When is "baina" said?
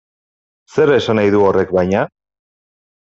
1.81-2.01